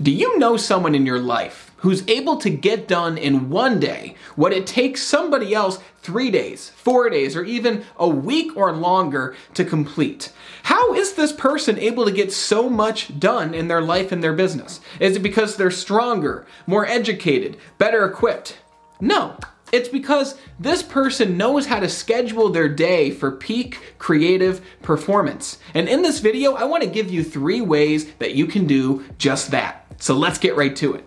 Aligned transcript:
Do 0.00 0.12
you 0.12 0.38
know 0.38 0.56
someone 0.56 0.94
in 0.94 1.04
your 1.04 1.18
life 1.18 1.72
who's 1.78 2.06
able 2.06 2.36
to 2.36 2.50
get 2.50 2.86
done 2.86 3.18
in 3.18 3.50
one 3.50 3.80
day 3.80 4.14
what 4.36 4.52
it 4.52 4.64
takes 4.64 5.02
somebody 5.02 5.52
else 5.52 5.80
three 6.02 6.30
days, 6.30 6.70
four 6.70 7.10
days, 7.10 7.34
or 7.34 7.42
even 7.42 7.84
a 7.96 8.08
week 8.08 8.56
or 8.56 8.70
longer 8.70 9.34
to 9.54 9.64
complete? 9.64 10.30
How 10.62 10.94
is 10.94 11.14
this 11.14 11.32
person 11.32 11.78
able 11.78 12.04
to 12.04 12.12
get 12.12 12.32
so 12.32 12.70
much 12.70 13.18
done 13.18 13.54
in 13.54 13.66
their 13.66 13.80
life 13.80 14.12
and 14.12 14.22
their 14.22 14.34
business? 14.34 14.80
Is 15.00 15.16
it 15.16 15.20
because 15.20 15.56
they're 15.56 15.70
stronger, 15.72 16.46
more 16.68 16.86
educated, 16.86 17.56
better 17.78 18.04
equipped? 18.04 18.56
No. 19.00 19.36
It's 19.72 19.88
because 19.88 20.38
this 20.60 20.82
person 20.82 21.36
knows 21.36 21.66
how 21.66 21.80
to 21.80 21.88
schedule 21.88 22.48
their 22.50 22.68
day 22.68 23.10
for 23.10 23.32
peak 23.32 23.96
creative 23.98 24.64
performance. 24.80 25.58
And 25.74 25.88
in 25.88 26.02
this 26.02 26.20
video, 26.20 26.54
I 26.54 26.64
want 26.64 26.84
to 26.84 26.88
give 26.88 27.10
you 27.10 27.22
three 27.22 27.60
ways 27.60 28.10
that 28.14 28.34
you 28.34 28.46
can 28.46 28.66
do 28.66 29.04
just 29.18 29.50
that. 29.50 29.77
So 29.98 30.14
let's 30.14 30.38
get 30.38 30.56
right 30.56 30.74
to 30.76 30.94
it. 30.94 31.04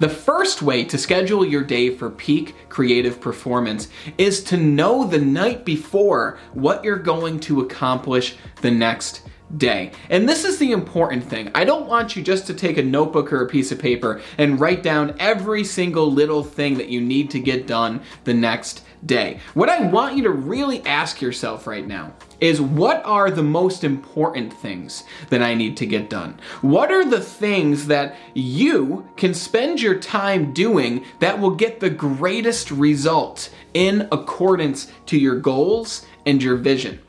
The 0.00 0.08
first 0.08 0.62
way 0.62 0.84
to 0.86 0.98
schedule 0.98 1.44
your 1.44 1.62
day 1.62 1.94
for 1.94 2.10
peak 2.10 2.56
creative 2.68 3.20
performance 3.20 3.88
is 4.18 4.42
to 4.44 4.56
know 4.56 5.04
the 5.04 5.20
night 5.20 5.64
before 5.64 6.38
what 6.54 6.82
you're 6.82 6.96
going 6.96 7.38
to 7.40 7.60
accomplish 7.60 8.36
the 8.62 8.70
next 8.70 9.22
day. 9.56 9.92
And 10.10 10.28
this 10.28 10.44
is 10.44 10.58
the 10.58 10.72
important 10.72 11.22
thing. 11.22 11.52
I 11.54 11.64
don't 11.64 11.86
want 11.86 12.16
you 12.16 12.22
just 12.22 12.48
to 12.48 12.54
take 12.54 12.78
a 12.78 12.82
notebook 12.82 13.32
or 13.32 13.42
a 13.42 13.48
piece 13.48 13.70
of 13.70 13.78
paper 13.78 14.20
and 14.38 14.58
write 14.58 14.82
down 14.82 15.14
every 15.20 15.62
single 15.62 16.10
little 16.10 16.42
thing 16.42 16.78
that 16.78 16.88
you 16.88 17.00
need 17.00 17.30
to 17.30 17.38
get 17.38 17.68
done 17.68 18.00
the 18.24 18.34
next 18.34 18.82
day. 19.04 19.40
What 19.54 19.68
I 19.68 19.86
want 19.86 20.16
you 20.16 20.22
to 20.24 20.30
really 20.30 20.84
ask 20.86 21.20
yourself 21.20 21.66
right 21.66 21.86
now 21.86 22.12
is 22.40 22.60
what 22.60 23.04
are 23.04 23.30
the 23.30 23.42
most 23.42 23.84
important 23.84 24.52
things 24.52 25.04
that 25.30 25.42
I 25.42 25.54
need 25.54 25.76
to 25.78 25.86
get 25.86 26.10
done? 26.10 26.38
What 26.60 26.90
are 26.90 27.04
the 27.04 27.20
things 27.20 27.86
that 27.86 28.16
you 28.34 29.08
can 29.16 29.34
spend 29.34 29.80
your 29.80 29.98
time 29.98 30.52
doing 30.52 31.04
that 31.20 31.38
will 31.38 31.54
get 31.54 31.80
the 31.80 31.90
greatest 31.90 32.70
result 32.70 33.50
in 33.74 34.08
accordance 34.12 34.90
to 35.06 35.18
your 35.18 35.38
goals 35.38 36.06
and 36.26 36.42
your 36.42 36.56
vision? 36.56 37.00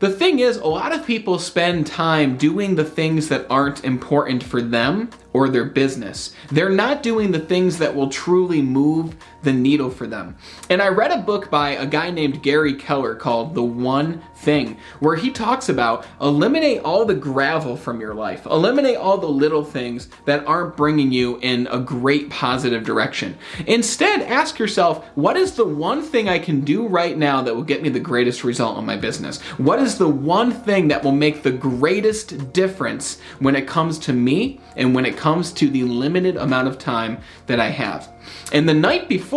The 0.00 0.10
thing 0.10 0.38
is, 0.38 0.58
a 0.58 0.66
lot 0.66 0.92
of 0.92 1.04
people 1.04 1.40
spend 1.40 1.88
time 1.88 2.36
doing 2.36 2.76
the 2.76 2.84
things 2.84 3.28
that 3.30 3.46
aren't 3.50 3.84
important 3.84 4.44
for 4.44 4.62
them 4.62 5.10
or 5.32 5.48
their 5.48 5.64
business. 5.64 6.34
They're 6.52 6.70
not 6.70 7.02
doing 7.02 7.32
the 7.32 7.40
things 7.40 7.78
that 7.78 7.96
will 7.96 8.08
truly 8.08 8.62
move 8.62 9.16
the 9.42 9.52
needle 9.52 9.90
for 9.90 10.06
them. 10.06 10.36
And 10.68 10.82
I 10.82 10.88
read 10.88 11.10
a 11.10 11.22
book 11.22 11.50
by 11.50 11.70
a 11.70 11.86
guy 11.86 12.10
named 12.10 12.42
Gary 12.42 12.74
Keller 12.74 13.14
called 13.14 13.54
The 13.54 13.62
One 13.62 14.22
Thing, 14.36 14.78
where 15.00 15.16
he 15.16 15.30
talks 15.30 15.68
about 15.68 16.06
eliminate 16.20 16.82
all 16.82 17.04
the 17.04 17.14
gravel 17.14 17.76
from 17.76 18.00
your 18.00 18.14
life, 18.14 18.46
eliminate 18.46 18.96
all 18.96 19.18
the 19.18 19.26
little 19.26 19.64
things 19.64 20.08
that 20.24 20.46
aren't 20.46 20.76
bringing 20.76 21.12
you 21.12 21.38
in 21.40 21.66
a 21.70 21.78
great 21.78 22.30
positive 22.30 22.84
direction. 22.84 23.36
Instead, 23.66 24.22
ask 24.22 24.58
yourself, 24.58 25.04
what 25.14 25.36
is 25.36 25.52
the 25.52 25.64
one 25.64 26.02
thing 26.02 26.28
I 26.28 26.38
can 26.38 26.60
do 26.60 26.86
right 26.86 27.16
now 27.16 27.42
that 27.42 27.54
will 27.54 27.62
get 27.62 27.82
me 27.82 27.88
the 27.88 28.00
greatest 28.00 28.44
result 28.44 28.78
in 28.78 28.84
my 28.84 28.96
business? 28.96 29.40
What 29.58 29.80
is 29.80 29.98
the 29.98 30.08
one 30.08 30.52
thing 30.52 30.88
that 30.88 31.02
will 31.02 31.12
make 31.12 31.42
the 31.42 31.52
greatest 31.52 32.52
difference 32.52 33.20
when 33.38 33.56
it 33.56 33.66
comes 33.66 33.98
to 33.98 34.12
me 34.12 34.60
and 34.76 34.94
when 34.94 35.04
it 35.04 35.16
comes 35.16 35.52
to 35.52 35.68
the 35.68 35.84
limited 35.84 36.36
amount 36.36 36.68
of 36.68 36.78
time 36.78 37.18
that 37.46 37.60
I 37.60 37.70
have. 37.70 38.08
And 38.52 38.68
the 38.68 38.74
night 38.74 39.08
before, 39.08 39.27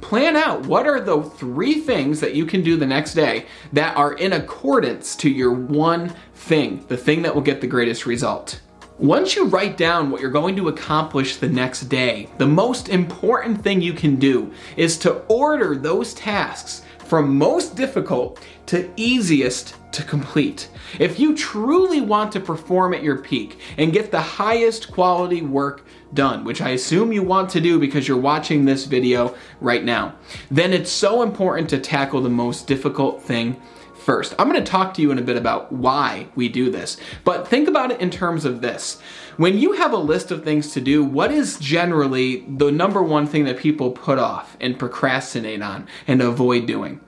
plan 0.00 0.36
out 0.36 0.66
what 0.66 0.86
are 0.86 1.00
the 1.00 1.22
three 1.22 1.80
things 1.80 2.20
that 2.20 2.34
you 2.34 2.46
can 2.46 2.62
do 2.62 2.76
the 2.76 2.86
next 2.86 3.14
day 3.14 3.46
that 3.72 3.96
are 3.96 4.14
in 4.14 4.32
accordance 4.32 5.16
to 5.16 5.30
your 5.30 5.52
one 5.52 6.14
thing, 6.34 6.84
the 6.88 6.96
thing 6.96 7.22
that 7.22 7.34
will 7.34 7.42
get 7.42 7.60
the 7.60 7.66
greatest 7.66 8.06
result. 8.06 8.60
Once 8.98 9.34
you 9.34 9.46
write 9.46 9.76
down 9.76 10.08
what 10.08 10.20
you're 10.20 10.30
going 10.30 10.54
to 10.54 10.68
accomplish 10.68 11.36
the 11.36 11.48
next 11.48 11.82
day, 11.88 12.28
the 12.38 12.46
most 12.46 12.88
important 12.88 13.60
thing 13.60 13.82
you 13.82 13.92
can 13.92 14.14
do 14.14 14.52
is 14.76 14.96
to 14.96 15.14
order 15.26 15.74
those 15.74 16.14
tasks 16.14 16.82
from 17.06 17.36
most 17.36 17.76
difficult 17.76 18.40
to 18.66 18.90
easiest 18.96 19.76
to 19.92 20.02
complete. 20.02 20.68
If 20.98 21.20
you 21.20 21.36
truly 21.36 22.00
want 22.00 22.32
to 22.32 22.40
perform 22.40 22.94
at 22.94 23.02
your 23.02 23.18
peak 23.18 23.58
and 23.78 23.92
get 23.92 24.10
the 24.10 24.20
highest 24.20 24.90
quality 24.92 25.42
work 25.42 25.84
done, 26.12 26.44
which 26.44 26.60
I 26.60 26.70
assume 26.70 27.12
you 27.12 27.22
want 27.22 27.50
to 27.50 27.60
do 27.60 27.78
because 27.78 28.08
you're 28.08 28.16
watching 28.16 28.64
this 28.64 28.86
video 28.86 29.34
right 29.60 29.84
now, 29.84 30.16
then 30.50 30.72
it's 30.72 30.90
so 30.90 31.22
important 31.22 31.70
to 31.70 31.78
tackle 31.78 32.20
the 32.20 32.30
most 32.30 32.66
difficult 32.66 33.22
thing 33.22 33.60
first. 34.04 34.34
I'm 34.38 34.48
going 34.48 34.62
to 34.62 34.70
talk 34.70 34.94
to 34.94 35.02
you 35.02 35.10
in 35.10 35.18
a 35.18 35.22
bit 35.22 35.36
about 35.36 35.72
why 35.72 36.28
we 36.34 36.48
do 36.48 36.70
this, 36.70 36.96
but 37.24 37.48
think 37.48 37.68
about 37.68 37.90
it 37.90 38.00
in 38.00 38.10
terms 38.10 38.44
of 38.44 38.60
this. 38.60 39.00
When 39.36 39.58
you 39.58 39.72
have 39.72 39.92
a 39.92 39.98
list 39.98 40.30
of 40.30 40.44
things 40.44 40.72
to 40.72 40.80
do, 40.80 41.02
what 41.02 41.32
is 41.32 41.58
generally 41.58 42.44
the 42.46 42.70
number 42.70 43.02
one 43.02 43.26
thing 43.26 43.44
that 43.44 43.58
people 43.58 43.90
put 43.90 44.18
off 44.18 44.56
and 44.60 44.78
procrastinate 44.78 45.62
on 45.62 45.88
and 46.06 46.22
avoid 46.22 46.66
doing? 46.66 47.00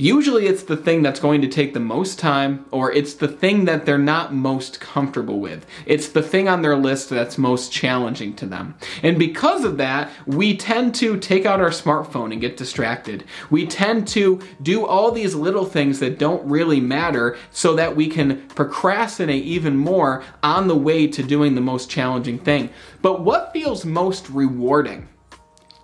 Usually 0.00 0.46
it's 0.46 0.62
the 0.62 0.78
thing 0.78 1.02
that's 1.02 1.20
going 1.20 1.42
to 1.42 1.46
take 1.46 1.74
the 1.74 1.78
most 1.78 2.18
time, 2.18 2.64
or 2.70 2.90
it's 2.90 3.12
the 3.12 3.28
thing 3.28 3.66
that 3.66 3.84
they're 3.84 3.98
not 3.98 4.32
most 4.32 4.80
comfortable 4.80 5.40
with. 5.40 5.66
It's 5.84 6.08
the 6.08 6.22
thing 6.22 6.48
on 6.48 6.62
their 6.62 6.74
list 6.74 7.10
that's 7.10 7.36
most 7.36 7.70
challenging 7.70 8.34
to 8.36 8.46
them. 8.46 8.76
And 9.02 9.18
because 9.18 9.62
of 9.62 9.76
that, 9.76 10.10
we 10.24 10.56
tend 10.56 10.94
to 10.94 11.18
take 11.18 11.44
out 11.44 11.60
our 11.60 11.68
smartphone 11.68 12.32
and 12.32 12.40
get 12.40 12.56
distracted. 12.56 13.24
We 13.50 13.66
tend 13.66 14.08
to 14.08 14.40
do 14.62 14.86
all 14.86 15.12
these 15.12 15.34
little 15.34 15.66
things 15.66 15.98
that 15.98 16.18
don't 16.18 16.48
really 16.48 16.80
matter 16.80 17.36
so 17.50 17.76
that 17.76 17.94
we 17.94 18.08
can 18.08 18.48
procrastinate 18.48 19.44
even 19.44 19.76
more 19.76 20.24
on 20.42 20.66
the 20.66 20.76
way 20.76 21.08
to 21.08 21.22
doing 21.22 21.54
the 21.54 21.60
most 21.60 21.90
challenging 21.90 22.38
thing. 22.38 22.70
But 23.02 23.20
what 23.20 23.52
feels 23.52 23.84
most 23.84 24.30
rewarding? 24.30 25.08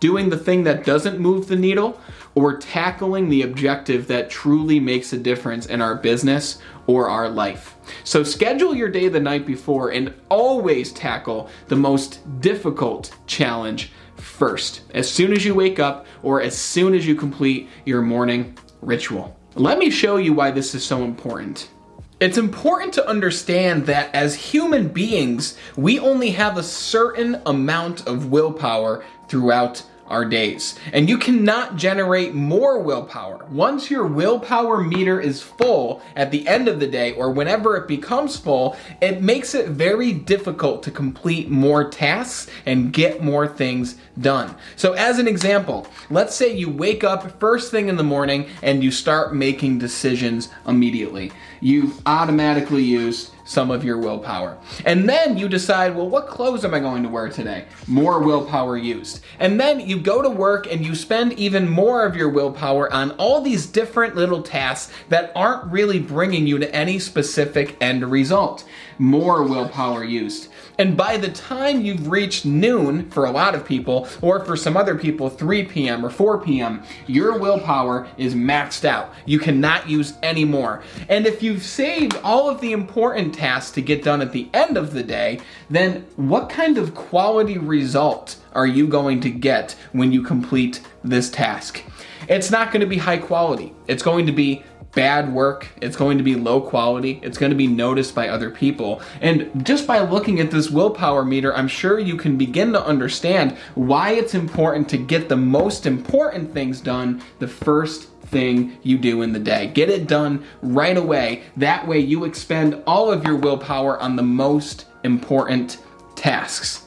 Doing 0.01 0.29
the 0.29 0.39
thing 0.39 0.65
that 0.65 0.85
doesn't 0.85 1.19
move 1.19 1.49
the 1.49 1.57
needle, 1.57 2.01
or 2.35 2.59
tackling 2.59 3.29
the 3.29 3.43
objective 3.43 4.07
that 4.09 4.29
truly 4.29 4.79
makes 4.79 5.13
a 5.13 5.19
difference 5.19 5.67
in 5.67 5.81
our 5.81 5.95
business 5.95 6.59
or 6.87 7.09
our 7.09 7.29
life. 7.29 7.75
So 8.05 8.23
schedule 8.23 8.75
your 8.75 8.91
day 8.91 9.09
the 9.09 9.21
night 9.21 9.47
before 9.47 9.91
and 9.91 10.13
always 10.29 10.93
tackle 10.93 11.49
the 11.69 11.77
most 11.77 12.21
difficult 12.41 13.17
challenge 13.27 13.91
first, 14.17 14.83
as 14.93 15.11
soon 15.11 15.33
as 15.33 15.45
you 15.45 15.55
wake 15.55 15.79
up 15.79 16.07
or 16.23 16.43
as 16.43 16.57
soon 16.57 16.95
as 16.95 17.07
you 17.07 17.15
complete 17.15 17.69
your 17.85 18.03
morning 18.03 18.57
ritual. 18.83 19.39
Let 19.55 19.79
me 19.79 19.89
show 19.89 20.19
you 20.19 20.35
why 20.35 20.51
this 20.51 20.75
is 20.75 20.85
so 20.85 21.05
important. 21.05 21.71
It's 22.19 22.39
important 22.39 22.95
to 22.95 23.07
understand 23.07 23.85
that 23.87 24.15
as 24.15 24.35
human 24.35 24.89
beings, 24.89 25.59
we 25.77 25.99
only 25.99 26.31
have 26.31 26.57
a 26.57 26.63
certain 26.63 27.43
amount 27.45 28.07
of 28.07 28.31
willpower 28.31 29.05
throughout 29.29 29.83
our 30.09 30.25
days. 30.25 30.79
And 30.93 31.09
you 31.09 31.19
cannot 31.19 31.77
generate 31.77 32.35
more 32.35 32.79
willpower. 32.79 33.45
Once 33.51 33.91
your 33.91 34.07
willpower 34.07 34.83
meter 34.83 35.21
is 35.21 35.43
full 35.43 36.03
at 36.15 36.31
the 36.31 36.47
end 36.47 36.69
of 36.69 36.81
the 36.81 36.87
day 36.87 37.13
or 37.13 37.31
whenever 37.31 37.77
it 37.77 37.89
becomes 37.89 38.37
full, 38.37 38.77
it 39.01 39.21
makes 39.21 39.55
it 39.55 39.69
very 39.69 40.13
difficult 40.13 40.83
to 40.85 40.91
complete 40.91 41.51
more 41.51 41.89
tasks 41.91 42.51
and 42.65 42.93
get 42.93 43.23
more 43.23 43.49
things 43.49 43.97
done. 44.21 44.55
So, 44.77 44.93
as 44.93 45.19
an 45.19 45.29
example, 45.29 45.87
let's 46.11 46.35
say 46.35 46.55
you 46.55 46.71
wake 46.71 47.05
up 47.05 47.39
first 47.41 47.71
thing 47.71 47.89
in 47.89 47.97
the 47.97 48.05
morning 48.05 48.49
and 48.63 48.83
you 48.83 48.91
start 48.91 49.35
making 49.35 49.79
decisions 49.79 50.49
immediately. 50.67 51.33
You've 51.61 52.01
automatically 52.07 52.83
used 52.83 53.33
some 53.47 53.71
of 53.71 53.85
your 53.85 53.99
willpower. 53.99 54.59
And 54.85 55.09
then 55.09 55.39
you 55.39 55.49
decide, 55.49 55.95
well, 55.95 56.09
what 56.09 56.27
clothes 56.27 56.65
am 56.65 56.75
I 56.75 56.81
going 56.81 57.05
to 57.05 57.09
wear 57.09 57.29
today? 57.29 57.67
More 57.87 58.21
willpower 58.21 58.77
used. 58.77 59.21
And 59.39 59.59
then 59.59 59.81
you 59.81 59.99
go 60.01 60.21
to 60.21 60.29
work 60.29 60.71
and 60.71 60.85
you 60.85 60.95
spend 60.95 61.35
even 61.35 61.69
more 61.69 62.05
of 62.05 62.17
your 62.17 62.29
willpower 62.29 62.93
on 62.93 63.13
all 63.13 63.41
these 63.41 63.67
different 63.67 64.17
little 64.17 64.43
tasks 64.43 64.93
that 65.09 65.31
aren't 65.35 65.71
really 65.71 66.01
bringing 66.01 66.47
you 66.47 66.59
to 66.59 66.75
any 66.75 66.99
specific 66.99 67.77
end 67.81 68.11
result. 68.11 68.65
More 68.99 69.45
willpower 69.45 70.03
used. 70.03 70.49
And 70.79 70.97
by 70.97 71.17
the 71.17 71.31
time 71.31 71.81
you've 71.81 72.09
reached 72.09 72.45
noon 72.45 73.11
for 73.11 73.25
a 73.25 73.31
lot 73.31 73.55
of 73.55 73.65
people, 73.65 74.09
or 74.21 74.45
for 74.45 74.57
some 74.57 74.77
other 74.77 74.95
people, 74.95 75.31
3 75.31 75.65
p.m. 75.65 76.05
or 76.05 76.11
4 76.11 76.41
p.m., 76.43 76.83
your 77.07 77.39
willpower 77.39 78.09
is 78.19 78.35
maxed 78.35 78.85
out. 78.85 79.13
You 79.25 79.39
cannot 79.39 79.89
use 79.89 80.15
any 80.23 80.45
more. 80.45 80.83
And 81.09 81.27
if 81.27 81.43
you've 81.43 81.63
saved 81.63 82.19
all 82.23 82.51
of 82.51 82.61
the 82.61 82.73
important 82.73 83.35
tasks 83.35 83.71
to 83.73 83.83
get 83.83 84.03
done 84.03 84.21
at 84.21 84.33
the 84.33 84.49
end 84.53 84.77
of 84.77 84.93
the 84.93 85.03
day, 85.03 85.41
then 85.71 86.07
what 86.17 86.51
kind 86.51 86.79
of 86.79 86.95
quality 86.95 87.59
result 87.59 88.37
are 88.53 88.67
you 88.67 88.87
going 88.87 89.21
to 89.21 89.31
get 89.31 89.77
when 89.93 90.13
you 90.13 90.23
complete 90.23 90.81
this 91.03 91.31
task? 91.31 91.83
It's 92.29 92.51
not 92.51 92.73
going 92.73 92.81
to 92.81 92.87
be 92.87 92.99
high 92.99 93.19
quality. 93.19 93.73
It's 93.87 94.03
going 94.03 94.27
to 94.27 94.33
be 94.33 94.65
bad 94.97 95.33
work, 95.33 95.69
it's 95.81 95.95
going 95.95 96.19
to 96.19 96.25
be 96.25 96.35
low 96.35 96.61
quality, 96.61 97.21
it's 97.23 97.39
going 97.39 97.51
to 97.51 97.57
be 97.57 97.69
noticed 97.69 98.15
by 98.15 98.29
other 98.29 98.51
people. 98.51 99.01
And 99.21 99.65
just 99.65 99.87
by 99.87 100.01
looking 100.01 100.41
at 100.41 100.51
this 100.51 100.71
willpower 100.71 101.25
meter, 101.25 101.55
I'm 101.55 101.69
sure 101.69 102.01
you 102.01 102.17
can 102.17 102.37
begin 102.37 102.73
to 102.73 102.85
understand 102.85 103.57
why 103.77 104.13
it's 104.13 104.35
important 104.35 104.89
to 104.89 104.97
get 104.97 105.29
the 105.29 105.37
most 105.37 105.87
important 105.87 106.53
things 106.53 106.81
done 106.81 107.23
the 107.39 107.47
first 107.47 108.09
thing 108.23 108.77
you 108.83 108.99
do 108.99 109.23
in 109.23 109.33
the 109.33 109.39
day. 109.39 109.69
Get 109.69 109.91
it 109.91 110.09
done 110.09 110.45
right 110.63 110.97
away. 110.97 111.43
That 111.59 111.87
way 111.87 112.01
you 112.01 112.25
expend 112.25 112.83
all 112.87 113.13
of 113.13 113.23
your 113.25 113.37
willpower 113.37 114.01
on 114.01 114.17
the 114.17 114.23
most 114.23 114.87
important 115.05 115.79
tasks. 116.17 116.86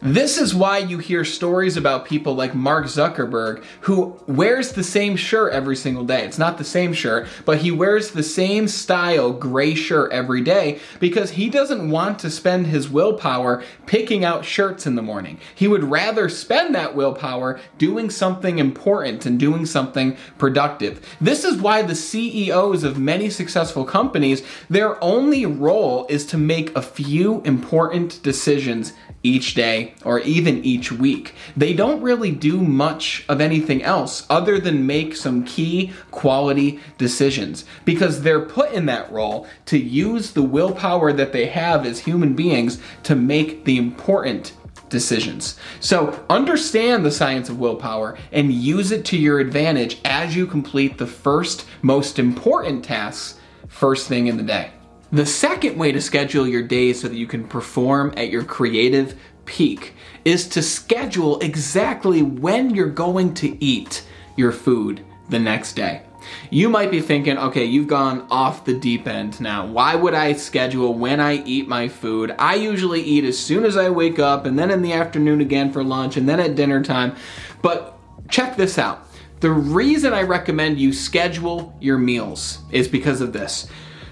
This 0.00 0.38
is 0.38 0.54
why 0.54 0.78
you 0.78 0.98
hear 0.98 1.24
stories 1.24 1.76
about 1.76 2.04
people 2.04 2.36
like 2.36 2.54
Mark 2.54 2.84
Zuckerberg 2.84 3.64
who 3.80 4.16
wears 4.28 4.72
the 4.72 4.84
same 4.84 5.16
shirt 5.16 5.52
every 5.52 5.74
single 5.74 6.04
day. 6.04 6.24
It's 6.24 6.38
not 6.38 6.56
the 6.56 6.62
same 6.62 6.92
shirt, 6.92 7.26
but 7.44 7.58
he 7.58 7.72
wears 7.72 8.12
the 8.12 8.22
same 8.22 8.68
style 8.68 9.32
gray 9.32 9.74
shirt 9.74 10.12
every 10.12 10.40
day 10.40 10.78
because 11.00 11.32
he 11.32 11.50
doesn't 11.50 11.90
want 11.90 12.20
to 12.20 12.30
spend 12.30 12.68
his 12.68 12.88
willpower 12.88 13.64
picking 13.86 14.24
out 14.24 14.44
shirts 14.44 14.86
in 14.86 14.94
the 14.94 15.02
morning. 15.02 15.40
He 15.52 15.66
would 15.66 15.82
rather 15.82 16.28
spend 16.28 16.76
that 16.76 16.94
willpower 16.94 17.58
doing 17.76 18.08
something 18.08 18.60
important 18.60 19.26
and 19.26 19.38
doing 19.38 19.66
something 19.66 20.16
productive. 20.38 21.04
This 21.20 21.44
is 21.44 21.60
why 21.60 21.82
the 21.82 21.96
CEOs 21.96 22.84
of 22.84 23.00
many 23.00 23.30
successful 23.30 23.84
companies, 23.84 24.44
their 24.70 25.02
only 25.02 25.44
role 25.44 26.06
is 26.08 26.24
to 26.26 26.38
make 26.38 26.74
a 26.76 26.82
few 26.82 27.42
important 27.42 28.22
decisions 28.22 28.92
each 29.28 29.54
day 29.54 29.92
or 30.04 30.20
even 30.20 30.64
each 30.64 30.90
week. 30.90 31.34
They 31.56 31.74
don't 31.74 32.00
really 32.00 32.30
do 32.30 32.60
much 32.60 33.24
of 33.28 33.40
anything 33.40 33.82
else 33.82 34.26
other 34.30 34.58
than 34.58 34.86
make 34.86 35.14
some 35.14 35.44
key 35.44 35.92
quality 36.10 36.80
decisions 36.96 37.64
because 37.84 38.22
they're 38.22 38.40
put 38.40 38.72
in 38.72 38.86
that 38.86 39.12
role 39.12 39.46
to 39.66 39.78
use 39.78 40.32
the 40.32 40.42
willpower 40.42 41.12
that 41.12 41.32
they 41.32 41.46
have 41.46 41.84
as 41.84 42.00
human 42.00 42.34
beings 42.34 42.80
to 43.02 43.14
make 43.14 43.64
the 43.64 43.76
important 43.76 44.54
decisions. 44.88 45.58
So 45.80 46.24
understand 46.30 47.04
the 47.04 47.10
science 47.10 47.50
of 47.50 47.58
willpower 47.58 48.16
and 48.32 48.50
use 48.50 48.90
it 48.90 49.04
to 49.06 49.18
your 49.18 49.38
advantage 49.38 49.98
as 50.04 50.34
you 50.34 50.46
complete 50.46 50.96
the 50.96 51.06
first 51.06 51.66
most 51.82 52.18
important 52.18 52.84
tasks 52.84 53.38
first 53.68 54.08
thing 54.08 54.28
in 54.28 54.38
the 54.38 54.42
day. 54.42 54.70
The 55.10 55.24
second 55.24 55.78
way 55.78 55.90
to 55.92 56.02
schedule 56.02 56.46
your 56.46 56.62
days 56.62 57.00
so 57.00 57.08
that 57.08 57.16
you 57.16 57.26
can 57.26 57.44
perform 57.44 58.12
at 58.18 58.28
your 58.28 58.44
creative 58.44 59.18
peak 59.46 59.94
is 60.26 60.46
to 60.48 60.60
schedule 60.60 61.38
exactly 61.40 62.20
when 62.22 62.74
you're 62.74 62.90
going 62.90 63.32
to 63.34 63.64
eat 63.64 64.04
your 64.36 64.52
food 64.52 65.02
the 65.30 65.38
next 65.38 65.72
day. 65.72 66.02
You 66.50 66.68
might 66.68 66.90
be 66.90 67.00
thinking, 67.00 67.38
okay, 67.38 67.64
you've 67.64 67.86
gone 67.86 68.26
off 68.30 68.66
the 68.66 68.78
deep 68.78 69.06
end 69.06 69.40
now. 69.40 69.66
Why 69.66 69.94
would 69.94 70.12
I 70.12 70.34
schedule 70.34 70.92
when 70.92 71.20
I 71.20 71.36
eat 71.44 71.68
my 71.68 71.88
food? 71.88 72.34
I 72.38 72.56
usually 72.56 73.00
eat 73.00 73.24
as 73.24 73.38
soon 73.38 73.64
as 73.64 73.78
I 73.78 73.88
wake 73.88 74.18
up 74.18 74.44
and 74.44 74.58
then 74.58 74.70
in 74.70 74.82
the 74.82 74.92
afternoon 74.92 75.40
again 75.40 75.72
for 75.72 75.82
lunch 75.82 76.18
and 76.18 76.28
then 76.28 76.38
at 76.38 76.54
dinner 76.54 76.82
time. 76.82 77.16
But 77.62 77.98
check 78.28 78.56
this 78.58 78.76
out. 78.76 79.08
The 79.40 79.50
reason 79.50 80.12
I 80.12 80.22
recommend 80.22 80.78
you 80.78 80.92
schedule 80.92 81.74
your 81.80 81.96
meals 81.96 82.58
is 82.72 82.88
because 82.88 83.22
of 83.22 83.32
this. 83.32 83.68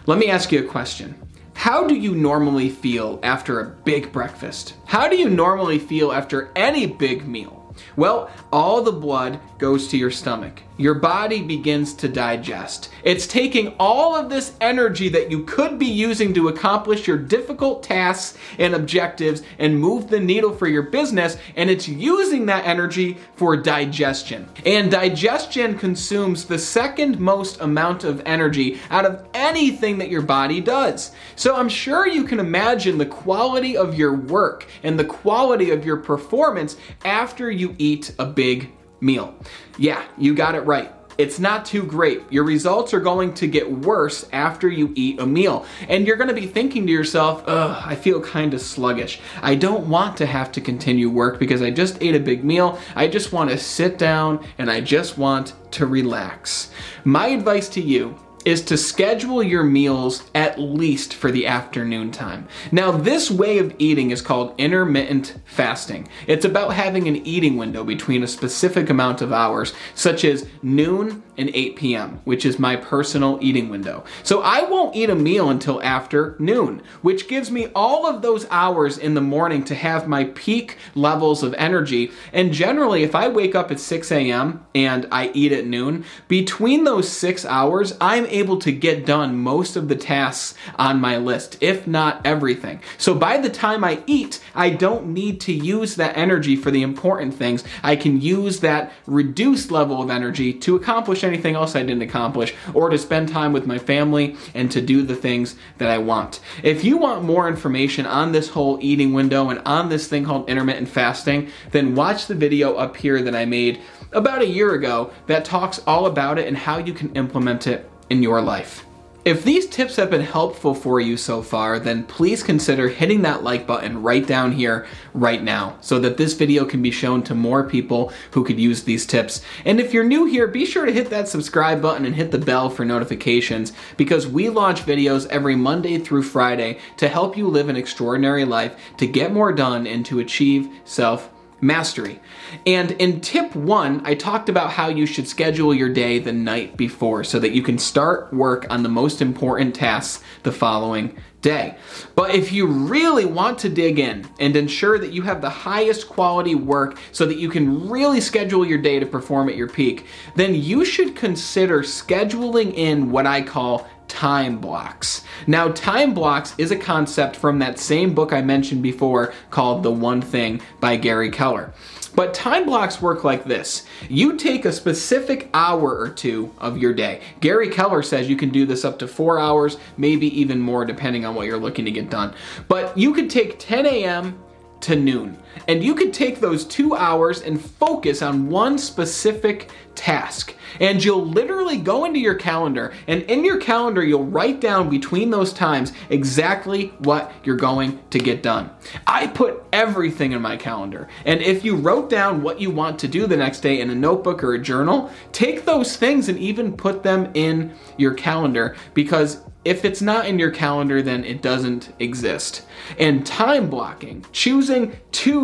Let 0.09 0.19
me 0.19 0.31
ask 0.31 0.53
you 0.53 0.61
a 0.61 0.69
question. 0.69 1.17
How 1.55 1.89
do 1.89 1.97
you 1.97 2.15
normally 2.15 2.69
feel 2.69 3.19
after 3.25 3.59
a 3.59 3.71
big 3.71 4.13
breakfast? 4.13 4.75
How 4.85 5.09
do 5.09 5.17
you 5.17 5.29
normally 5.29 5.81
feel 5.81 6.13
after 6.13 6.53
any 6.55 6.87
big 6.87 7.27
meal? 7.27 7.75
Well, 7.97 8.31
all 8.53 8.83
the 8.83 8.93
blood 8.93 9.41
goes 9.59 9.89
to 9.89 9.97
your 9.97 10.13
stomach 10.13 10.63
your 10.77 10.95
body 10.95 11.43
begins 11.43 11.95
to 11.95 12.09
digest. 12.09 12.91
It's 13.03 13.27
taking 13.27 13.75
all 13.79 14.15
of 14.15 14.29
this 14.29 14.55
energy 14.61 15.09
that 15.11 15.31
you 15.31 15.45
could 15.45 15.79
be 15.79 15.87
using 15.87 16.35
to 16.35 16.49
accomplish 16.49 17.07
your 17.07 17.17
difficult 17.17 17.83
tasks 17.83 18.39
and 18.59 18.75
objectives 18.75 19.43
and 19.59 19.79
move 19.79 20.09
the 20.09 20.21
needle 20.21 20.53
for 20.53 20.67
your 20.67 20.83
business, 20.83 21.39
and 21.57 21.71
it's 21.71 21.89
using 21.89 22.47
that 22.47 22.67
energy 22.67 23.17
for 23.37 23.57
digestion. 23.57 24.49
And 24.65 24.91
digestion 24.91 25.79
consumes 25.79 26.45
the 26.45 26.59
second 26.59 27.19
most 27.19 27.61
amount 27.61 28.05
of 28.05 28.23
energy 28.27 28.81
out 28.91 29.07
of 29.07 29.27
anything 29.35 29.99
that 29.99 30.11
your 30.11 30.23
body 30.23 30.61
does. 30.61 31.13
So 31.37 31.57
I'm 31.57 31.69
sure 31.69 32.07
you 32.07 32.25
can 32.25 32.41
imagine 32.41 32.99
the 32.99 33.07
quality 33.07 33.77
of 33.77 33.95
your 33.95 34.15
work 34.15 34.67
and 34.83 34.99
the 34.99 35.05
quality 35.05 35.71
of 35.71 35.85
your 35.85 35.97
performance 35.97 36.77
after 37.05 37.51
you 37.51 37.75
eat 37.79 38.15
a 38.19 38.27
big 38.27 38.73
meal. 39.01 39.35
Yeah, 39.79 40.05
you 40.17 40.35
got 40.35 40.55
it 40.55 40.61
right. 40.61 40.93
It's 41.19 41.39
not 41.39 41.65
too 41.65 41.83
great. 41.83 42.31
Your 42.31 42.45
results 42.45 42.93
are 42.93 43.01
going 43.01 43.33
to 43.35 43.47
get 43.47 43.71
worse 43.71 44.29
after 44.33 44.69
you 44.69 44.93
eat 44.95 45.19
a 45.19 45.27
meal. 45.27 45.65
And 45.89 46.07
you're 46.07 46.17
going 46.17 46.29
to 46.29 46.35
be 46.35 46.47
thinking 46.47 46.87
to 46.87 46.93
yourself, 46.93 47.43
ugh, 47.47 47.83
I 47.87 47.95
feel 47.95 48.21
kind 48.21 48.53
of 48.53 48.61
sluggish. 48.61 49.21
I 49.41 49.55
don't 49.55 49.89
want 49.89 50.19
to 50.19 50.27
have 50.27 50.53
to 50.53 50.61
continue 50.61 51.09
work 51.09 51.39
because 51.39 51.63
I 51.63 51.71
just 51.71 52.03
ate 52.03 52.15
a 52.15 52.21
big 52.21 52.45
meal. 52.45 52.79
I 52.95 53.09
just 53.09 53.33
want 53.33 53.49
to 53.49 53.57
sit 53.57 53.97
down 53.97 54.45
and 54.59 54.71
I 54.71 54.83
just 54.83 55.17
want 55.17 55.55
to 55.73 55.87
relax. 55.87 56.71
My 57.05 57.29
advice 57.29 57.71
to 57.71 57.81
you 57.81 58.19
is 58.47 58.63
to 58.63 58.77
schedule 58.79 59.43
your 59.43 59.65
meals 59.65 60.23
at 60.33 60.59
least 60.59 61.13
for 61.13 61.33
the 61.33 61.49
afternoon 61.49 62.13
time. 62.13 62.47
Now, 62.71 62.93
this 62.93 63.29
way 63.29 63.59
of 63.59 63.75
eating 63.79 64.13
is 64.13 64.23
called 64.23 64.55
intermittent 64.57 65.37
fasting. 65.45 66.09
It's 66.29 66.45
about 66.45 66.73
having 66.73 67.09
an 67.09 67.17
eating 67.27 67.57
window 67.57 67.83
between 67.83 68.23
a 68.23 68.29
specific 68.29 68.89
amount 68.89 69.21
of 69.21 69.33
hours, 69.33 69.75
such 69.97 70.25
as 70.25 70.49
noon 70.63 71.25
and 71.39 71.51
8 71.53 71.77
p.m., 71.77 72.21
which 72.25 72.47
is 72.47 72.59
my 72.59 72.77
personal 72.77 73.39
eating 73.43 73.69
window. 73.69 74.05
So 74.23 74.41
I 74.43 74.63
won't 74.63 74.97
eat 74.97 75.11
a 75.11 75.15
meal 75.15 75.51
until 75.51 75.83
after 75.83 76.37
noon, 76.39 76.83
which 77.03 77.29
gives 77.29 77.51
me 77.51 77.69
all 77.75 78.07
of 78.07 78.23
those 78.23 78.47
hours 78.51 78.97
in 78.97 79.15
the 79.15 79.21
morning 79.21 79.65
to 79.65 79.75
have 79.75 80.09
my 80.09 80.25
peak 80.25 80.79
levels 80.95 81.43
of 81.43 81.55
energy. 81.55 82.11
And 82.33 82.53
generally, 82.53 83.03
if 83.03 83.15
I 83.15 83.29
wake 83.29 83.55
up 83.55 83.71
at 83.71 83.81
6 83.81 84.11
a.m. 84.13 84.65
and 84.75 85.07
I 85.11 85.31
eat 85.35 85.53
at 85.53 85.67
noon, 85.67 86.05
between 86.29 86.85
those 86.85 87.09
six 87.09 87.45
hours, 87.45 87.95
I'm 88.01 88.25
able 88.39 88.59
to 88.61 88.73
get 88.73 89.07
done 89.07 89.39
most 89.39 89.77
of 89.77 89.89
the 89.89 89.97
tasks 89.97 90.55
on 90.77 91.01
my 91.01 91.17
list, 91.17 91.57
if 91.61 91.87
not 91.87 92.21
everything. 92.25 92.81
So 92.99 93.15
by 93.15 93.39
the 93.39 93.51
time 93.51 93.85
I 93.85 94.03
eat, 94.07 94.43
I 94.55 94.71
don't 94.71 95.09
need 95.09 95.41
to 95.43 95.53
use 95.53 95.97
that 95.97 96.17
energy 96.17 96.57
for 96.57 96.71
the 96.71 96.83
important 96.83 97.35
things. 97.35 97.65
I 97.83 97.97
can 97.97 98.21
use 98.21 98.61
that 98.61 98.93
reduced 99.07 99.71
level 99.71 100.03
of 100.03 100.11
energy 100.11 100.53
to 100.53 100.77
accomplish 100.77 101.25
anything 101.25 101.55
else 101.55 101.75
I 101.75 101.83
didn't 101.83 102.03
accomplish 102.03 102.55
or 102.75 102.89
to 102.91 102.99
spend 102.99 103.29
time 103.29 103.53
with 103.53 103.67
my 103.67 103.79
family 103.79 104.37
and 104.55 104.71
to 104.73 104.81
do 104.81 105.03
the 105.03 105.17
things 105.17 105.57
that 105.79 105.91
I 105.91 105.99
want. 105.99 106.41
If 106.63 106.85
you 106.85 106.97
want 106.97 107.25
more 107.25 107.49
information 107.49 108.07
on 108.07 108.33
this 108.33 108.49
whole 108.51 108.79
eating 108.81 109.13
window 109.13 109.51
and 109.51 109.61
on 109.67 109.89
this 109.89 110.09
thing 110.09 110.25
called 110.25 110.49
intermittent 110.49 110.89
fasting, 110.89 111.51
then 111.71 111.95
watch 111.95 112.27
the 112.27 112.35
video 112.35 112.75
up 112.75 112.97
here 112.97 113.23
that 113.23 113.35
I 113.35 113.45
made 113.45 113.81
about 114.13 114.43
a 114.43 114.47
year 114.47 114.75
ago 114.75 115.11
that 115.27 115.45
talks 115.45 115.81
all 115.87 116.07
about 116.07 116.39
it 116.39 116.47
and 116.47 116.57
how 116.57 116.79
you 116.79 116.93
can 116.93 117.15
implement 117.15 117.67
it 117.67 117.91
in 118.11 118.23
your 118.23 118.41
life. 118.41 118.87
If 119.27 119.43
these 119.43 119.67
tips 119.67 119.97
have 119.97 120.09
been 120.09 120.21
helpful 120.21 120.73
for 120.73 121.01
you 121.01 121.17
so 121.17 121.43
far, 121.43 121.81
then 121.81 122.05
please 122.05 122.45
consider 122.45 122.89
hitting 122.89 123.23
that 123.23 123.43
like 123.43 123.67
button 123.67 124.01
right 124.01 124.25
down 124.25 124.53
here, 124.53 124.87
right 125.15 125.43
now, 125.43 125.79
so 125.81 125.99
that 125.99 126.17
this 126.17 126.35
video 126.35 126.65
can 126.65 126.81
be 126.81 126.93
shown 126.93 127.25
to 127.25 127.35
more 127.35 127.69
people 127.69 128.13
who 128.31 128.45
could 128.45 128.61
use 128.61 128.85
these 128.85 129.05
tips. 129.05 129.43
And 129.65 129.81
if 129.81 129.93
you're 129.93 130.05
new 130.05 130.27
here, 130.27 130.47
be 130.47 130.65
sure 130.65 130.87
to 130.87 130.93
hit 130.93 131.11
that 131.11 131.27
subscribe 131.27 131.83
button 131.83 132.07
and 132.07 132.15
hit 132.15 132.31
the 132.31 132.39
bell 132.39 132.71
for 132.71 132.85
notifications 132.85 133.73
because 133.97 134.29
we 134.29 134.49
launch 134.49 134.87
videos 134.87 135.27
every 135.27 135.57
Monday 135.57 135.99
through 135.99 136.23
Friday 136.23 136.79
to 136.97 137.09
help 137.09 137.37
you 137.37 137.49
live 137.49 137.69
an 137.69 137.75
extraordinary 137.75 138.45
life, 138.45 138.77
to 138.99 139.09
get 139.09 139.33
more 139.33 139.53
done, 139.53 139.89
and 139.89 140.07
to 140.07 140.21
achieve 140.21 140.71
self 140.85 141.33
mastery. 141.61 142.21
And 142.67 142.93
in 142.93 143.21
tip 143.21 143.55
one, 143.55 144.03
I 144.05 144.15
talked 144.15 144.49
about 144.49 144.73
how 144.73 144.89
you 144.89 145.07
should 145.07 145.27
schedule 145.27 145.75
your 145.75 145.89
day 145.89 146.19
the 146.19 146.33
night 146.33 146.77
before 146.77 147.25
so 147.25 147.39
that 147.39 147.53
you 147.53 147.63
can 147.63 147.79
start 147.79 148.33
work 148.33 148.67
on 148.71 148.83
the 148.83 148.89
most 148.89 149.23
important 149.23 149.75
tasks 149.75 150.23
the 150.43 150.53
following 150.53 151.17
day. 151.41 151.77
But 152.15 152.35
if 152.35 152.53
you 152.53 152.67
really 152.67 153.25
want 153.25 153.59
to 153.61 153.69
dig 153.69 153.99
in 153.99 154.29
and 154.41 154.57
ensure 154.57 154.99
that 154.99 155.13
you 155.13 155.23
have 155.23 155.41
the 155.41 155.51
highest 155.51 156.09
quality 156.09 156.55
work 156.55 156.99
so 157.13 157.25
that 157.25 157.39
you 157.39 157.49
can 157.49 157.89
really 157.89 158.21
schedule 158.21 158.67
your 158.67 158.79
day 158.79 158.99
to 158.99 159.07
perform 159.07 159.49
at 159.49 159.57
your 159.57 159.69
peak, 159.69 160.07
then 160.35 160.55
you 160.55 160.85
should 160.85 161.15
consider 161.15 161.81
scheduling 161.83 162.75
in 162.75 163.11
what 163.11 163.27
I 163.27 163.43
call 163.43 163.89
time 164.09 164.59
blocks. 164.59 165.25
Now, 165.47 165.69
time 165.69 166.15
blocks 166.15 166.55
is 166.59 166.71
a 166.71 166.77
concept 166.77 167.37
from 167.37 167.59
that 167.59 167.79
same 167.79 168.15
book 168.15 168.33
I 168.33 168.43
mentioned 168.43 168.83
before 168.83 169.33
called 169.51 169.83
The 169.83 169.91
One 169.91 170.23
Thing 170.23 170.61
by 170.81 170.97
Gary 170.97 171.31
Keller. 171.31 171.73
But 172.17 172.33
time 172.33 172.65
blocks 172.65 173.03
work 173.03 173.25
like 173.25 173.45
this. 173.45 173.85
You 174.09 174.39
take 174.39 174.65
a 174.65 174.73
specific 174.73 175.51
hour 175.53 175.99
or 175.99 176.09
two 176.09 176.51
of 176.57 176.79
your 176.79 176.95
day. 176.95 177.21
Gary 177.41 177.69
Keller 177.69 178.03
says 178.03 178.29
you 178.29 178.37
can 178.37 178.49
do 178.49 178.65
this 178.65 178.87
up 178.87 178.99
to 179.01 179.07
four 179.07 179.39
hours, 179.39 179.77
maybe 179.99 180.27
even 180.41 180.59
more, 180.59 180.87
depending 180.87 181.27
on 181.27 181.35
what 181.35 181.47
you're 181.47 181.59
looking 181.59 181.85
to 181.85 181.91
get 181.91 182.09
done. 182.09 182.35
But 182.69 182.97
you 182.97 183.13
could 183.13 183.29
take 183.29 183.59
10 183.59 183.85
a.m. 183.85 184.43
to 184.81 184.97
noon. 184.97 185.39
And 185.69 185.83
you 185.83 185.95
could 185.95 186.13
take 186.13 186.41
those 186.41 186.65
two 186.65 186.95
hours 186.95 187.43
and 187.43 187.61
focus 187.61 188.23
on 188.23 188.49
one 188.49 188.79
specific 188.79 189.71
task. 189.95 190.55
And 190.79 191.03
you'll 191.03 191.25
literally 191.25 191.79
go 191.79 192.05
into 192.05 192.19
your 192.19 192.35
calendar, 192.35 192.93
and 193.07 193.23
in 193.23 193.45
your 193.45 193.59
calendar, 193.59 194.05
you'll 194.05 194.27
write 194.27 194.61
down 194.61 194.91
between 194.91 195.31
those 195.31 195.53
times 195.53 195.93
exactly 196.11 196.89
what 196.99 197.33
you're 197.45 197.57
going 197.57 197.99
to 198.11 198.19
get 198.19 198.43
done. 198.43 198.71
I 199.07 199.27
put 199.27 199.65
everything 199.73 200.33
in 200.33 200.43
my 200.43 200.57
calendar. 200.57 201.09
And 201.25 201.41
if 201.41 201.65
you 201.65 201.77
wrote 201.77 202.11
down 202.11 202.43
what 202.43 202.61
you 202.61 202.71
want 202.71 202.99
to 203.01 203.09
do 203.09 203.27
the 203.27 203.37
next 203.37 203.61
day 203.61 203.81
in 203.81 203.91
a 203.91 203.95
notebook 203.95 204.45
or 204.45 204.55
a 204.55 204.59
journal, 204.59 205.11
take 205.33 205.65
those 205.65 205.97
things 205.97 206.29
and 206.29 206.39
even 206.39 206.77
put 206.77 207.03
them 207.03 207.31
in 207.35 207.75
your 207.97 208.15
calendar 208.15 208.77
because 208.93 209.43
if 209.67 209.85
it's 209.85 210.01
not 210.01 210.27
in 210.27 210.39
your 210.39 210.53
calendar, 210.53 211.03
then 211.03 211.25
it 211.25 211.43
doesn't 211.43 211.93
exist. 211.99 212.65
And 213.01 213.27
time 213.27 213.69
blocking, 213.69 214.25
choosing 214.31 214.95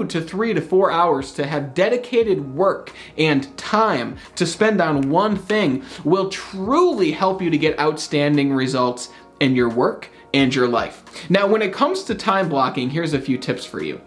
to 0.04 0.20
three 0.20 0.54
to 0.54 0.60
four 0.60 0.90
hours 0.90 1.32
to 1.32 1.46
have 1.46 1.74
dedicated 1.74 2.54
work 2.54 2.92
and 3.18 3.56
time 3.56 4.16
to 4.36 4.46
spend 4.46 4.80
on 4.80 5.10
one 5.10 5.36
thing 5.36 5.84
will 6.04 6.28
truly 6.28 7.12
help 7.12 7.42
you 7.42 7.50
to 7.50 7.58
get 7.58 7.78
outstanding 7.78 8.52
results 8.52 9.10
in 9.40 9.56
your 9.56 9.68
work 9.68 10.08
and 10.34 10.54
your 10.54 10.68
life. 10.68 11.28
Now, 11.30 11.46
when 11.46 11.62
it 11.62 11.72
comes 11.72 12.04
to 12.04 12.14
time 12.14 12.48
blocking, 12.48 12.90
here's 12.90 13.12
a 13.12 13.20
few 13.20 13.38
tips 13.38 13.64
for 13.64 13.82
you. 13.82 14.00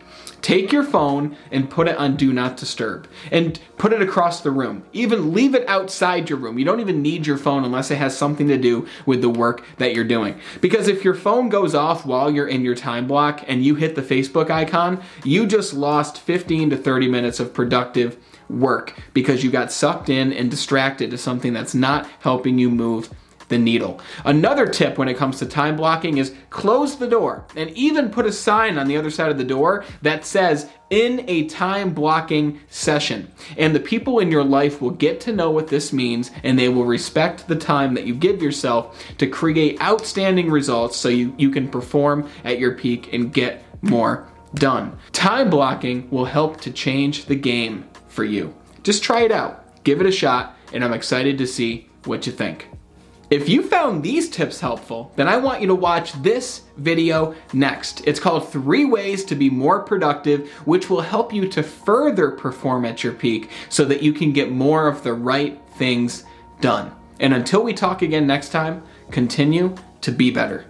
Take 0.45 0.71
your 0.71 0.83
phone 0.83 1.35
and 1.51 1.71
put 1.71 1.87
it 1.87 1.97
on 1.97 2.17
do 2.17 2.31
not 2.31 2.55
disturb 2.55 3.07
and 3.31 3.59
put 3.79 3.91
it 3.91 4.03
across 4.03 4.41
the 4.41 4.51
room. 4.51 4.85
Even 4.93 5.33
leave 5.33 5.55
it 5.55 5.67
outside 5.67 6.29
your 6.29 6.37
room. 6.37 6.59
You 6.59 6.65
don't 6.65 6.81
even 6.81 7.01
need 7.01 7.25
your 7.25 7.39
phone 7.39 7.65
unless 7.65 7.89
it 7.89 7.95
has 7.95 8.15
something 8.15 8.47
to 8.49 8.57
do 8.59 8.87
with 9.07 9.21
the 9.21 9.29
work 9.29 9.65
that 9.79 9.95
you're 9.95 10.03
doing. 10.03 10.39
Because 10.61 10.87
if 10.87 11.03
your 11.03 11.15
phone 11.15 11.49
goes 11.49 11.73
off 11.73 12.05
while 12.05 12.29
you're 12.29 12.47
in 12.47 12.61
your 12.61 12.75
time 12.75 13.07
block 13.07 13.43
and 13.47 13.65
you 13.65 13.73
hit 13.73 13.95
the 13.95 14.03
Facebook 14.03 14.51
icon, 14.51 15.01
you 15.23 15.47
just 15.47 15.73
lost 15.73 16.19
15 16.19 16.69
to 16.69 16.77
30 16.77 17.07
minutes 17.07 17.39
of 17.39 17.51
productive 17.51 18.15
work 18.47 18.93
because 19.15 19.43
you 19.43 19.49
got 19.49 19.71
sucked 19.71 20.09
in 20.09 20.31
and 20.31 20.51
distracted 20.51 21.09
to 21.09 21.17
something 21.17 21.53
that's 21.53 21.73
not 21.73 22.07
helping 22.19 22.59
you 22.59 22.69
move 22.69 23.09
the 23.47 23.57
needle. 23.57 23.99
Another 24.23 24.65
tip 24.67 24.97
when 24.97 25.07
it 25.07 25.17
comes 25.17 25.39
to 25.39 25.45
time 25.45 25.75
blocking 25.75 26.17
is 26.17 26.33
close 26.49 26.97
the 26.97 27.07
door 27.07 27.45
and 27.55 27.69
even 27.71 28.09
put 28.09 28.25
a 28.25 28.31
sign 28.31 28.77
on 28.77 28.87
the 28.87 28.97
other 28.97 29.09
side 29.09 29.31
of 29.31 29.37
the 29.37 29.43
door 29.43 29.83
that 30.01 30.25
says 30.25 30.69
in 30.89 31.23
a 31.27 31.45
time 31.47 31.93
blocking 31.93 32.59
session. 32.69 33.31
And 33.57 33.75
the 33.75 33.79
people 33.79 34.19
in 34.19 34.31
your 34.31 34.43
life 34.43 34.81
will 34.81 34.91
get 34.91 35.19
to 35.21 35.33
know 35.33 35.51
what 35.51 35.67
this 35.67 35.91
means 35.91 36.31
and 36.43 36.57
they 36.57 36.69
will 36.69 36.85
respect 36.85 37.47
the 37.47 37.55
time 37.55 37.93
that 37.95 38.05
you 38.05 38.15
give 38.15 38.41
yourself 38.41 39.03
to 39.17 39.27
create 39.27 39.81
outstanding 39.81 40.49
results 40.49 40.97
so 40.97 41.09
you, 41.09 41.33
you 41.37 41.49
can 41.49 41.67
perform 41.67 42.29
at 42.43 42.59
your 42.59 42.73
peak 42.73 43.13
and 43.13 43.33
get 43.33 43.63
more 43.81 44.27
done. 44.55 44.97
Time 45.11 45.49
blocking 45.49 46.09
will 46.09 46.25
help 46.25 46.61
to 46.61 46.71
change 46.71 47.25
the 47.25 47.35
game 47.35 47.87
for 48.07 48.23
you. 48.23 48.53
Just 48.83 49.03
try 49.03 49.21
it 49.21 49.31
out, 49.31 49.83
give 49.83 49.99
it 49.99 50.07
a 50.07 50.11
shot, 50.11 50.55
and 50.71 50.83
I'm 50.83 50.93
excited 50.93 51.37
to 51.39 51.47
see 51.47 51.89
what 52.05 52.25
you 52.25 52.31
think. 52.31 52.69
If 53.35 53.49
you 53.49 53.63
found 53.63 54.01
these 54.01 54.29
tips 54.29 54.61
helpful, 54.61 55.11
then 55.17 55.27
I 55.27 55.35
want 55.35 55.59
you 55.59 55.67
to 55.67 55.75
watch 55.75 56.13
this 56.23 56.61
video 56.77 57.35
next. 57.51 58.01
It's 58.07 58.17
called 58.17 58.47
Three 58.47 58.85
Ways 58.85 59.25
to 59.25 59.35
Be 59.35 59.49
More 59.49 59.81
Productive, 59.81 60.49
which 60.63 60.89
will 60.89 61.01
help 61.01 61.33
you 61.33 61.45
to 61.49 61.61
further 61.61 62.31
perform 62.31 62.85
at 62.85 63.03
your 63.03 63.11
peak 63.11 63.49
so 63.67 63.83
that 63.83 64.01
you 64.01 64.13
can 64.13 64.31
get 64.31 64.51
more 64.51 64.87
of 64.87 65.03
the 65.03 65.13
right 65.13 65.59
things 65.77 66.23
done. 66.61 66.95
And 67.19 67.33
until 67.33 67.61
we 67.61 67.73
talk 67.73 68.03
again 68.03 68.25
next 68.25 68.53
time, 68.53 68.83
continue 69.11 69.75
to 69.99 70.13
be 70.13 70.31
better. 70.31 70.65